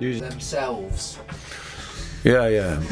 Use- 0.00 0.20
themselves. 0.20 1.18
Yeah, 2.24 2.48
yeah. 2.48 2.82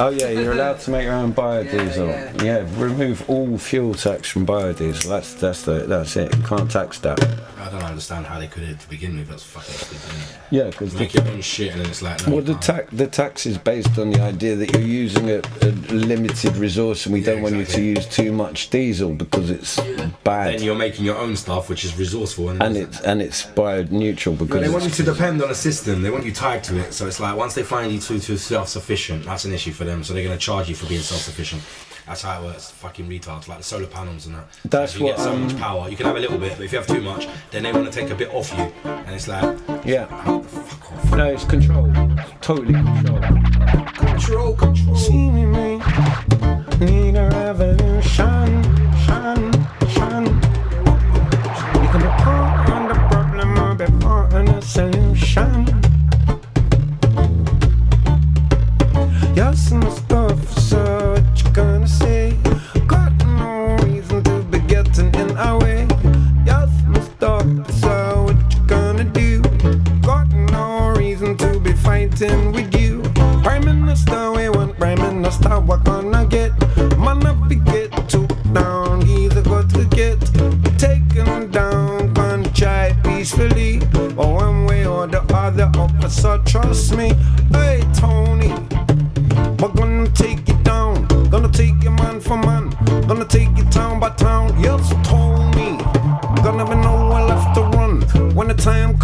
Oh 0.00 0.08
yeah, 0.08 0.30
you're 0.30 0.52
allowed 0.52 0.80
to 0.80 0.90
make 0.92 1.04
your 1.04 1.12
own 1.12 1.34
biodiesel. 1.34 2.08
Yeah, 2.08 2.42
Yeah, 2.42 2.66
remove 2.82 3.28
all 3.28 3.58
fuel 3.58 3.92
tax 3.92 4.30
from 4.30 4.46
biodiesel. 4.46 5.08
That's 5.08 5.34
that's 5.34 5.62
the 5.64 5.80
that's 5.86 6.16
it. 6.16 6.34
You 6.34 6.42
can't 6.42 6.70
tax 6.70 6.98
that. 7.00 7.18
I 7.60 7.70
don't 7.70 7.82
understand 7.82 8.26
how 8.26 8.38
they 8.38 8.46
could 8.46 8.62
have 8.64 8.80
to 8.80 8.88
begin 8.88 9.18
with. 9.18 9.28
That's 9.28 9.42
fucking 9.42 9.74
stupid. 9.74 10.38
Yeah, 10.50 10.64
because 10.70 10.94
Make 10.94 11.14
your 11.14 11.28
own 11.28 11.40
shit 11.40 11.72
and 11.72 11.80
then 11.80 11.90
it's 11.90 12.02
like, 12.02 12.26
no, 12.26 12.34
well, 12.34 12.44
the 12.44 12.54
tax 12.54 12.88
the 12.92 13.06
tax 13.06 13.46
is 13.46 13.58
based 13.58 13.98
on 13.98 14.10
the 14.10 14.20
idea 14.20 14.56
that 14.56 14.72
you're 14.72 14.82
using 14.82 15.30
a, 15.30 15.42
a 15.62 15.70
limited 15.92 16.56
resource, 16.56 17.06
and 17.06 17.12
we 17.12 17.20
Yeah, 17.20 17.26
don't 17.34 17.42
want 17.42 17.54
you 17.56 17.64
to 17.64 17.82
use 17.82 18.06
too 18.06 18.32
much 18.32 18.70
diesel 18.70 19.14
because 19.14 19.50
it's 19.50 19.78
bad. 20.24 20.54
Then 20.54 20.62
you're 20.62 20.74
making 20.74 21.04
your 21.04 21.16
own 21.16 21.36
stuff, 21.36 21.68
which 21.68 21.84
is 21.84 21.96
resourceful, 21.96 22.48
and, 22.50 22.62
and 22.62 22.76
it's 22.76 23.00
and 23.00 23.22
it's 23.22 23.46
bio 23.46 23.84
neutral 23.84 24.34
because 24.34 24.60
they 24.62 24.68
want 24.68 24.84
you 24.84 24.90
to 24.90 25.02
depend 25.02 25.42
on 25.42 25.50
a 25.50 25.54
system. 25.54 26.02
They 26.02 26.10
want 26.10 26.24
you 26.24 26.32
tied 26.32 26.64
to 26.64 26.78
it. 26.78 26.92
So 26.94 27.06
it's 27.06 27.20
like 27.20 27.36
once 27.36 27.54
they 27.54 27.62
find 27.62 27.92
you 27.92 28.00
too 28.00 28.18
too 28.18 28.36
self-sufficient, 28.36 29.24
that's 29.24 29.44
an 29.44 29.52
issue 29.52 29.72
for 29.72 29.84
them. 29.84 30.02
So 30.04 30.14
they're 30.14 30.24
going 30.24 30.38
to 30.38 30.44
charge 30.44 30.68
you 30.68 30.74
for 30.74 30.86
being 30.86 31.00
self-sufficient. 31.02 31.62
That's 32.10 32.22
how 32.22 32.42
it 32.42 32.44
works. 32.44 32.72
Fucking 32.72 33.08
retards, 33.08 33.46
like 33.46 33.58
the 33.58 33.62
solar 33.62 33.86
panels 33.86 34.26
and 34.26 34.34
that. 34.34 34.48
That's 34.64 34.94
if 34.94 34.98
you 34.98 35.06
what, 35.06 35.18
get 35.18 35.22
so 35.22 35.32
um, 35.32 35.44
much 35.44 35.56
power. 35.56 35.88
You 35.88 35.96
can 35.96 36.06
have 36.06 36.16
a 36.16 36.18
little 36.18 36.38
bit, 36.38 36.56
but 36.56 36.64
if 36.64 36.72
you 36.72 36.78
have 36.78 36.86
too 36.88 37.00
much, 37.00 37.28
then 37.52 37.62
they 37.62 37.72
want 37.72 37.86
to 37.86 37.92
take 37.92 38.10
a 38.10 38.16
bit 38.16 38.34
off 38.34 38.52
you, 38.58 38.64
and 38.82 39.14
it's 39.14 39.28
like, 39.28 39.56
yeah. 39.84 40.06
fuck 40.42 40.92
off. 40.92 41.14
No, 41.14 41.26
it's 41.26 41.44
control. 41.44 41.88
Totally 42.40 42.72
control. 42.72 43.20
Control, 43.92 44.56
control. 44.56 44.96
See 44.96 45.30
me, 45.30 45.46
me. 45.46 45.76
Need 46.80 47.16
a 47.16 47.28
revolution, 47.30 48.02
shun, 49.04 49.59
fighting 72.08 72.52
with 72.52 72.74
you. 72.80 73.02
Prime 73.42 73.64
Minister, 73.64 74.32
we 74.32 74.48
want 74.48 74.78
Prime 74.78 74.98
Minister, 74.98 75.60
what 75.60 75.84
gonna 75.84 76.26
get? 76.26 76.52
Man, 76.98 77.26
if 77.26 77.36
we 77.48 77.56
get 77.56 77.90
took 78.08 78.30
down, 78.52 79.02
he's 79.02 79.36
a 79.36 79.42
good 79.42 79.68
to 79.70 79.84
get 79.86 80.18
taken 80.78 81.50
down, 81.50 82.14
can 82.14 82.44
try 82.54 82.96
peacefully. 83.04 83.80
Or 84.16 84.34
one 84.34 84.66
way 84.66 84.86
or 84.86 85.06
the 85.06 85.22
other, 85.34 85.70
officer, 85.76 86.40
trust 86.46 86.96
me. 86.96 87.12
Hey, 87.52 87.84
Tony. 87.94 88.54
We're 89.58 89.74
gonna 89.74 90.08
take 90.10 90.48
you 90.48 90.56
down, 90.62 91.06
gonna 91.28 91.52
take 91.52 91.82
you 91.82 91.90
man 91.90 92.20
for 92.20 92.38
man, 92.38 92.70
gonna 93.06 93.26
take 93.26 93.54
you 93.58 93.64
town 93.64 94.00
by 94.00 94.10
town. 94.10 94.58
Yes, 94.58 94.88
Tony. 95.04 95.76
Gonna 96.42 96.64
be 96.64 96.76
nowhere 96.76 97.24
left 97.24 97.54
to 97.56 97.62
run 97.76 98.00
when 98.34 98.48
the 98.48 98.54
time 98.54 98.98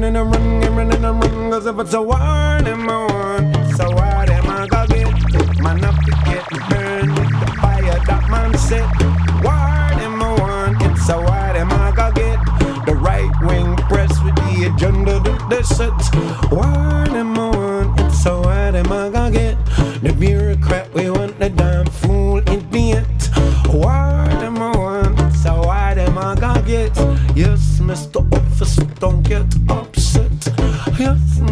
Get 0.00 0.14
ready 0.14 0.16
to 0.16 0.24
run, 0.24 0.60
get 0.60 0.70
ready 0.70 0.96
to 0.96 1.12
run. 1.12 1.50
Cause 1.50 1.66
if 1.66 1.78
it's 1.78 1.92
a 1.92 2.00
war, 2.00 2.16
then 2.16 2.88
I 2.88 3.06
want. 3.06 3.54
It's 3.58 3.78
a 3.80 3.84
war, 3.84 4.24
then 4.24 4.46
I 4.46 4.66
gotta 4.66 4.94
get. 4.94 5.60
Man, 5.60 5.84
up 5.84 5.94
get 6.24 6.48
burned 6.70 7.10
with 7.18 7.28
the 7.28 7.52
fire 7.60 8.00
that 8.06 8.30
man 8.30 8.56
set. 8.56 8.88
War, 9.44 9.90
then 10.00 10.22
I 10.22 10.36
want. 10.40 10.80
It's 10.80 11.06
a 11.10 11.18
war, 11.18 11.52
then 11.52 11.70
I 11.70 11.92
gotta 11.94 12.14
get. 12.14 12.38
The 12.86 12.94
right 12.94 13.30
wing 13.42 13.76
press 13.76 14.10
with 14.24 14.36
the 14.36 14.72
agenda 14.72 15.20
that 15.20 15.50
they 15.50 15.62
set. 15.64 15.92
War, 16.50 17.09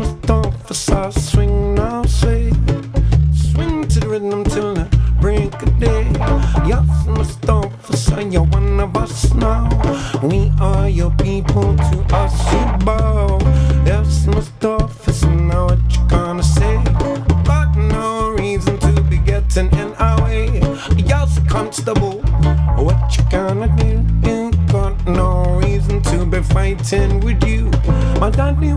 Mr. 0.08 0.46
Officer, 0.46 1.10
swing 1.20 1.74
now, 1.74 2.02
sway. 2.04 2.50
Swing 3.34 3.86
to 3.88 4.00
the 4.00 4.08
rhythm 4.08 4.42
till 4.44 4.74
the 4.74 4.88
break 5.20 5.52
of 5.62 5.78
day. 5.78 6.04
Yes, 6.66 6.88
Mr. 7.06 7.66
Officer, 7.66 8.22
you're 8.22 8.44
one 8.44 8.80
of 8.80 8.96
us 8.96 9.34
now. 9.34 9.68
We 10.22 10.50
are 10.60 10.88
your 10.88 11.10
people, 11.10 11.76
to 11.76 11.98
us 12.14 12.52
you 12.52 12.86
bow. 12.86 13.38
Yes, 13.84 14.24
Mr. 14.26 14.80
Officer, 14.80 15.30
now 15.30 15.66
what 15.66 15.78
you 15.92 16.08
gonna 16.08 16.42
say? 16.42 16.82
Got 17.44 17.76
no 17.76 18.30
reason 18.30 18.78
to 18.78 19.02
be 19.02 19.18
getting 19.18 19.70
in 19.72 19.92
our 19.96 20.22
way. 20.24 20.62
Yes, 20.96 21.38
Constable, 21.48 22.22
what 22.76 23.14
you 23.16 23.24
gonna 23.30 23.68
do? 23.76 24.02
You 24.26 24.52
got 24.72 25.06
no 25.06 25.60
reason 25.62 26.00
to 26.02 26.24
be 26.24 26.40
fighting 26.42 27.20
with 27.20 27.44
you. 27.44 27.70
My 28.20 28.30
daddy 28.30 28.72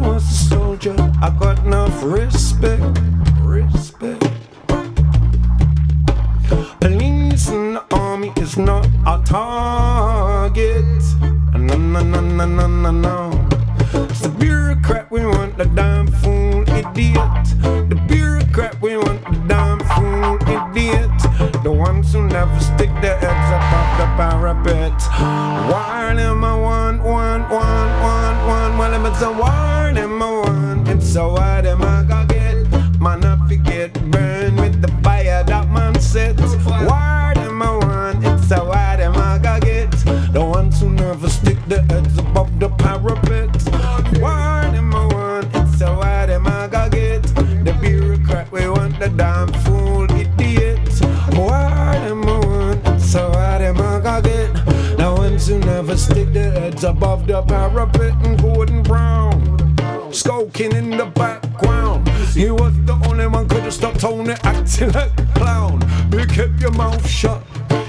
I 1.23 1.29
got 1.39 1.59
enough 1.65 2.01
respect. 2.01 2.81
Respect. 3.41 4.23
Police 6.79 7.47
and 7.49 7.75
the 7.75 7.85
army 7.91 8.33
is 8.37 8.57
not 8.57 8.87
our 9.05 9.23
target. 9.23 10.83
No, 11.53 11.77
no, 11.77 12.01
no, 12.01 12.21
no, 12.21 12.45
no, 12.47 12.67
no, 12.67 12.91
no. 12.91 13.47
It's 14.09 14.21
the 14.21 14.29
bureaucrat, 14.29 15.11
we 15.11 15.23
want 15.23 15.59
the 15.59 15.65
damn 15.65 16.07
fool 16.07 16.30
want. 31.21 31.21
It's 31.21 31.27
a 31.27 31.27
war, 31.27 31.61
them 31.61 31.81
I 31.81 32.03
gotta 32.03 32.33
get. 32.33 32.99
Man, 32.99 33.23
I 33.25 33.47
forget 33.47 33.93
burn 34.11 34.55
with 34.55 34.81
the 34.81 34.87
fire 35.03 35.43
that 35.43 35.69
man 35.69 35.99
set. 35.99 36.39
War, 36.39 37.33
them 37.35 37.61
I 37.61 37.77
want. 37.77 38.25
It's 38.25 38.51
a 38.51 38.63
war, 38.63 38.97
them 38.97 39.15
I 39.15 39.39
gotta 39.41 39.65
get. 39.65 39.91
The 40.33 40.43
ones 40.43 40.79
who 40.79 40.89
never 40.89 41.29
stick 41.29 41.57
their 41.67 41.83
heads 41.83 42.17
above 42.17 42.59
the 42.59 42.69
parapet. 42.69 43.49
War, 44.19 44.71
them 44.71 44.95
I 44.95 45.05
want. 45.13 45.47
It's 45.53 45.81
a 45.81 45.93
war, 45.93 46.27
them 46.27 46.47
I 46.47 46.67
gotta 46.67 46.89
get. 46.89 47.23
The 47.65 47.77
bureaucrat, 47.79 48.51
we 48.51 48.67
want 48.67 48.99
the 48.99 49.09
damn 49.09 49.51
fool 49.63 50.09
idiot. 50.11 50.79
War, 51.35 51.51
them 51.51 52.23
I 52.23 52.39
want. 52.45 52.87
It's 52.87 53.15
a 53.15 53.29
war, 53.29 53.59
them 53.59 53.77
I 53.79 53.99
gotta 53.99 54.29
get. 54.29 54.53
The 54.97 55.13
ones 55.17 55.47
who 55.47 55.59
never 55.59 55.97
stick 55.97 56.33
their 56.33 56.51
heads 56.51 56.83
above 56.83 57.27
the 57.27 57.41
parapet. 57.43 58.13
Skulking 60.61 60.77
in 60.77 60.95
the 60.95 61.05
background. 61.05 62.07
You 62.35 62.53
was 62.53 62.73
the 62.85 62.93
only 63.09 63.25
one 63.25 63.47
could 63.47 63.63
have 63.63 63.73
stopped 63.73 63.99
Tony 63.99 64.35
acting 64.43 64.91
like 64.91 65.19
a 65.19 65.25
clown. 65.34 65.81
You 66.11 66.25
kept 66.28 66.61
your 66.61 66.72
mouth 66.72 67.08
shut. 67.08 67.41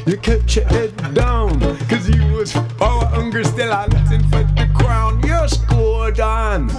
You 0.07 0.17
kept 0.17 0.57
your 0.57 0.65
head 0.67 1.15
down. 1.15 1.61
Cause 1.89 2.09
you 2.09 2.33
was 2.33 2.53
power 2.79 3.05
hungry 3.05 3.45
still 3.45 3.73
hunting 3.73 4.23
for 4.29 4.43
the 4.57 4.71
crown. 4.75 5.21
Yes, 5.23 5.59
Gordon. 5.59 6.71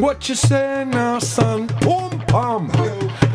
What 0.00 0.26
you 0.26 0.34
say 0.36 0.86
now, 0.86 1.18
son? 1.18 1.68
Pum 1.68 2.18
pum. 2.28 2.68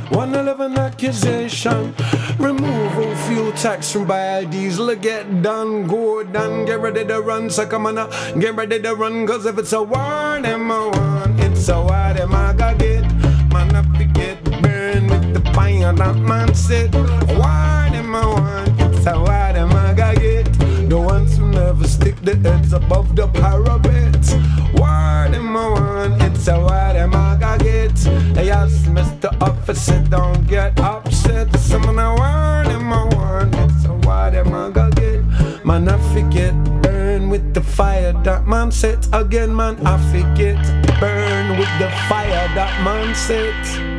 111 0.10 0.78
accusation. 0.80 1.94
Remove 2.40 2.98
all 2.98 3.16
fuel 3.28 3.52
tax 3.52 3.92
from 3.92 4.08
biodiesel. 4.08 5.00
Get 5.00 5.44
done, 5.44 5.86
Gordon. 5.86 6.66
Get 6.66 6.80
ready 6.80 7.06
to 7.06 7.22
run. 7.22 7.52
So 7.52 7.68
come 7.68 7.86
on, 7.86 8.00
uh, 8.00 8.08
get 8.40 8.56
ready 8.56 8.81
to 8.81 8.96
run. 8.96 9.28
Cause 9.28 9.46
if 9.46 9.60
it's 9.60 9.74
a 9.74 9.86
them 9.86 10.72
I 10.72 10.88
want. 10.88 11.37
It's 11.57 11.69
a 11.69 11.81
war, 11.81 12.13
them 12.13 12.36
I 12.36 12.54
gotta 12.54 12.77
get. 12.77 13.01
Man, 13.51 13.75
I 13.75 13.81
forget 13.98 14.44
burn 14.62 15.07
with 15.07 15.33
the 15.33 15.51
fire 15.54 15.92
that 15.92 16.15
man 16.15 16.54
said. 16.54 16.94
War, 16.94 17.89
them 17.92 18.15
I 18.15 18.25
want. 18.25 18.80
It's 18.80 19.07
a 19.07 19.18
war, 19.18 19.54
them 19.54 19.74
I 19.74 19.94
gotta 19.95 20.19
get. 20.19 20.45
The 20.88 20.98
ones 20.98 21.36
who 21.36 21.48
never 21.50 21.88
stick 21.88 22.15
their 22.21 22.36
heads 22.36 22.74
above 22.74 23.15
the 23.15 23.27
parapet. 23.27 24.15
War, 24.80 25.27
them 25.31 25.57
I 25.57 25.69
want. 25.74 26.21
It's 26.21 26.48
a 26.48 26.59
war, 26.59 26.94
them 26.94 27.15
I 27.15 27.36
gotta 27.39 27.63
get. 27.63 28.06
Yes, 28.45 28.88
said, 29.74 30.09
don't 30.12 30.27
fire 37.78 38.12
that 38.24 38.48
man 38.48 38.72
set 38.72 39.08
again, 39.14 39.56
man. 39.56 39.78
I 39.86 39.98
forget. 40.12 40.58
Burn 41.00 41.60
with 41.60 41.70
the 41.78 41.90
fire 42.10 42.48
that 42.56 42.74
man 42.84 43.14
set. 43.14 43.97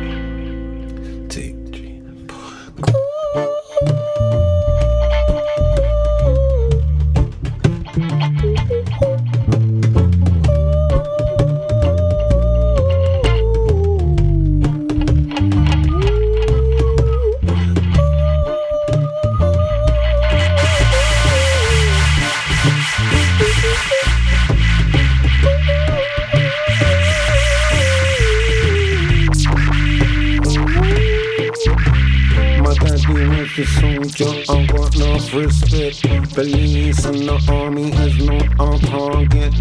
A 33.59 33.65
soldier, 33.65 34.43
I 34.49 34.65
got 34.67 34.95
enough 34.95 35.33
respect. 35.33 36.33
Police 36.33 37.03
and 37.05 37.27
the 37.27 37.37
army 37.51 37.91
is 37.91 38.23
not 38.23 38.59
our 38.59 38.77
target. 38.79 39.53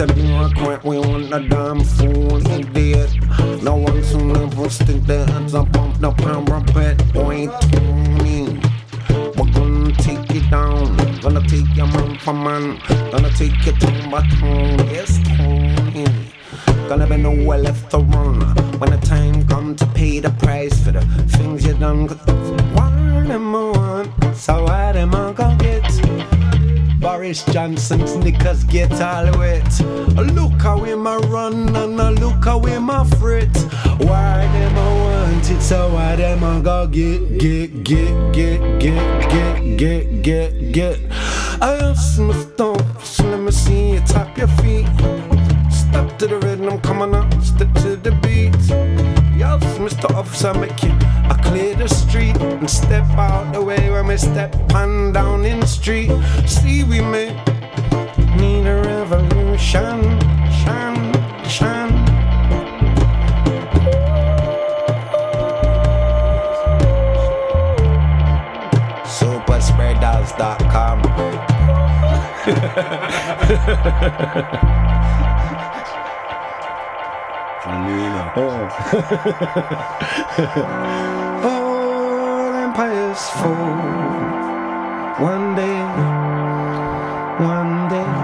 Of 0.00 0.14
being 0.14 0.54
quit, 0.54 0.82
we 0.84 0.98
want 0.98 1.32
a 1.32 1.46
damn 1.48 1.84
fool 1.84 2.40
idiot. 2.50 3.10
No 3.62 3.76
one 3.76 4.02
soon 4.02 4.32
never 4.32 4.68
stick 4.70 5.02
their 5.02 5.26
heads 5.26 5.54
up 5.54 5.76
on 5.76 5.92
the 6.00 6.10
parapet. 6.12 7.12
Boy, 7.12 7.46
Tony. 7.70 8.60
We're 9.36 9.52
gonna 9.52 9.92
take 9.92 10.32
you 10.32 10.48
down. 10.50 10.96
Gonna 11.20 11.46
take 11.46 11.68
your 11.76 11.86
man 11.86 12.18
for 12.18 12.34
man. 12.34 12.80
Gonna 13.10 13.30
take 13.30 13.66
you 13.66 13.72
to 13.72 14.08
my 14.08 14.26
town. 14.40 14.78
Yes, 14.88 15.18
Tony. 15.36 16.06
Gonna 16.88 17.06
be 17.06 17.16
nowhere 17.16 17.58
left 17.58 17.90
to 17.90 17.98
run 17.98 18.40
when 18.78 18.90
the 18.90 18.98
time 19.06 19.46
come 19.48 19.76
to 19.76 19.86
pay 19.88 20.20
the 20.20 20.30
price 20.30 20.78
for 20.82 20.92
the 20.92 21.00
things 21.28 21.66
you 21.66 21.74
done. 21.74 22.08
Boris 27.34 27.52
Johnson's 27.52 28.16
knickers 28.16 28.62
get 28.62 28.92
all 29.00 29.26
wet. 29.38 29.80
Look 30.34 30.62
how 30.62 30.78
him 30.84 31.04
a 31.04 31.18
run 31.18 31.74
and 31.74 32.00
a 32.00 32.10
look 32.12 32.44
how 32.44 32.60
him 32.60 32.88
a 32.90 33.04
fret. 33.16 33.56
Why 33.98 34.46
them 34.52 34.78
I 34.78 34.98
want 35.00 35.50
it? 35.50 35.60
So 35.60 35.94
why 35.94 36.14
them 36.14 36.44
I 36.44 36.60
go 36.60 36.86
get 36.86 37.38
get 37.38 37.82
get 37.82 38.32
get 38.32 38.78
get 38.78 39.30
get 39.30 39.76
get 39.76 40.22
get 40.22 40.72
get? 40.72 41.00
I 41.60 41.74
ask 41.82 42.20
my 42.20 42.34
stuff, 42.34 43.04
so 43.04 43.24
let 43.24 43.40
me 43.40 43.50
see 43.50 43.94
you 43.94 44.00
tap 44.00 44.38
your 44.38 44.48
feet. 44.62 44.86
Step 45.72 46.16
to 46.18 46.28
the 46.28 46.38
rhythm, 46.40 46.80
come 46.82 47.02
on 47.02 47.16
up, 47.16 47.32
step 47.42 47.72
to 47.82 47.96
the 47.96 48.12
beat. 48.22 48.54
Yes, 49.36 49.64
Mr. 49.78 50.14
Officer, 50.14 50.54
make 50.54 50.83
I 50.83 50.83
clear 51.54 51.76
the 51.76 51.88
street 51.88 52.36
and 52.38 52.68
step 52.68 53.08
out 53.10 53.52
the 53.52 53.62
way 53.62 53.88
when 53.88 54.08
we 54.08 54.16
step 54.16 54.52
on 54.74 55.12
down 55.12 55.44
in 55.44 55.60
the 55.60 55.66
street. 55.66 56.10
See, 56.48 56.82
we 56.82 57.00
may 57.00 57.32
need 58.36 58.66
a 58.66 58.82
revolution, 58.82 60.18
shan, 60.50 61.12
shan. 61.48 61.92
Superspreaders.com. 69.06 71.02
All 78.36 78.68
empires 82.74 83.30
fall. 83.30 83.54
One 85.22 85.54
day, 85.54 85.78
one 87.38 87.88
day, 87.88 88.14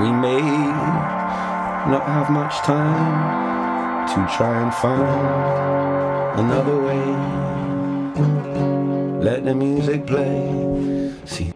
we 0.00 0.12
may 0.12 0.46
not 1.90 2.04
have 2.06 2.30
much 2.30 2.54
time 2.58 4.06
to 4.06 4.36
try 4.36 4.62
and 4.62 4.72
find 4.72 5.02
another 6.38 6.78
way. 6.86 7.06
Let 9.20 9.44
the 9.44 9.56
music 9.56 10.06
play. 10.06 11.12
See. 11.24 11.55